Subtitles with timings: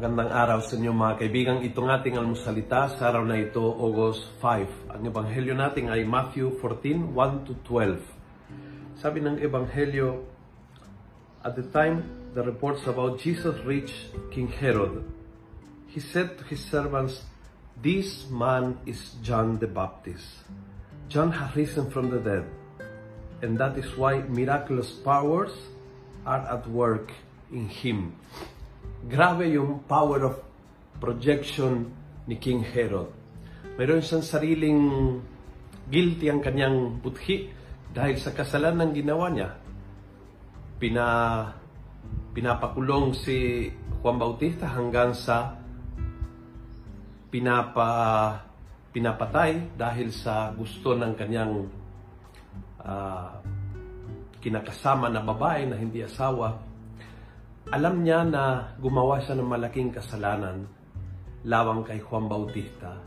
[0.00, 1.60] Magandang araw sa inyo mga kaibigan.
[1.60, 4.96] Itong ating almusalita sa araw na ito, August 5.
[4.96, 8.00] Ang ebanghelyo natin ay Matthew 14, 1 to 12.
[8.96, 10.24] Sabi ng ebanghelyo,
[11.44, 15.04] At the time the reports about Jesus reached King Herod,
[15.92, 17.28] he said to his servants,
[17.76, 20.48] This man is John the Baptist.
[21.12, 22.48] John has risen from the dead,
[23.44, 25.52] and that is why miraculous powers
[26.24, 27.12] are at work
[27.52, 28.16] in him.
[29.00, 30.36] Grabe yung power of
[31.00, 31.88] projection
[32.28, 33.08] ni King Herod.
[33.80, 34.80] Mayroon siyang sariling
[35.88, 37.48] guilty ang kanyang buthi
[37.88, 39.56] dahil sa kasalanan ginawa niya.
[40.76, 41.06] Pina,
[42.36, 43.68] pinapakulong si
[44.04, 45.56] Juan Bautista hanggang sa
[47.32, 47.88] pinapa,
[48.92, 51.64] pinapatay dahil sa gusto ng kanyang
[52.84, 53.32] uh,
[54.44, 56.69] kinakasama na babae na hindi asawa
[57.70, 60.66] alam niya na gumawa siya ng malaking kasalanan
[61.46, 62.98] lawang kay Juan Bautista.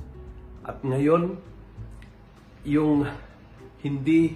[0.64, 1.36] At ngayon,
[2.64, 3.03] yung
[3.84, 4.31] hindi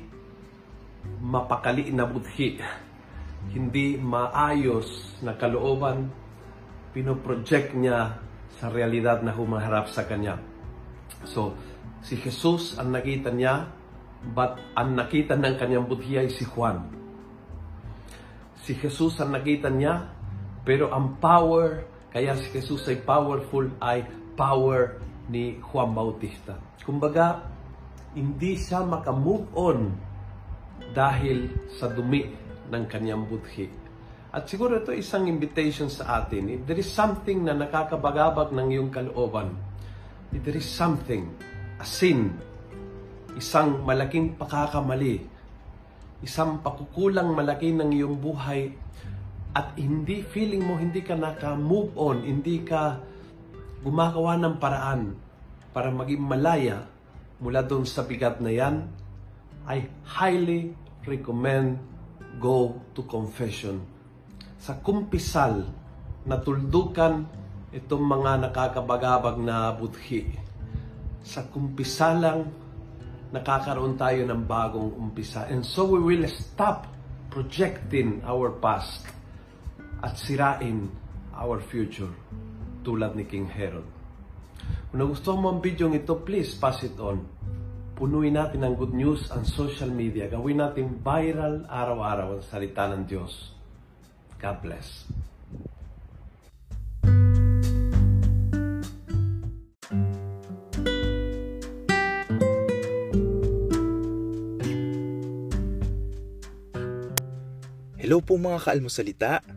[1.24, 2.60] mapakali na budhi,
[3.56, 6.12] hindi maayos na kalooban,
[6.92, 8.20] pinoproject niya
[8.60, 10.36] sa realidad na humaharap sa kanya.
[11.24, 11.56] So,
[12.04, 13.72] si Jesus ang nakita niya,
[14.36, 16.84] but ang nakita ng kanyang budhi ay si Juan.
[18.68, 20.17] Si Jesus ang nakita niya,
[20.68, 24.04] pero ang power, kaya si Jesus ay powerful, ay
[24.36, 25.00] power
[25.32, 26.60] ni Juan Bautista.
[26.84, 27.40] Kumbaga,
[28.12, 29.80] hindi siya makamove on
[30.92, 32.28] dahil sa dumi
[32.68, 33.72] ng kanyang budhi.
[34.36, 36.60] At siguro ito isang invitation sa atin.
[36.60, 39.56] If there is something na nakakabagabag ng iyong kalooban,
[40.36, 41.32] if there is something,
[41.80, 42.36] a sin,
[43.40, 45.24] isang malaking pakakamali,
[46.20, 48.76] isang pakukulang malaki ng iyong buhay,
[49.54, 53.00] at hindi feeling mo hindi ka naka-move on, hindi ka
[53.84, 55.02] gumagawa ng paraan
[55.72, 56.84] para maging malaya
[57.38, 58.90] mula doon sa bigat na yan,
[59.70, 60.74] I highly
[61.06, 61.78] recommend
[62.42, 63.84] go to confession.
[64.58, 65.68] Sa kumpisal
[66.26, 67.24] na tuldukan
[67.72, 70.28] itong mga nakakabagabag na budhi.
[71.22, 72.48] Sa kumpisalang
[73.32, 75.46] nakakaroon tayo ng bagong umpisa.
[75.52, 76.88] And so we will stop
[77.28, 79.17] projecting our past
[80.02, 80.90] at sirain
[81.34, 82.10] our future
[82.86, 83.86] tulad ni King Herod.
[84.90, 87.26] Kung nagustuhan mo ang video ito, please pass it on.
[87.98, 90.30] Punuin natin ang good news ang social media.
[90.30, 93.58] Gawin natin viral araw-araw ang salita ng Diyos.
[94.38, 95.10] God bless.
[107.98, 109.57] Hello po mga kaalmosalita.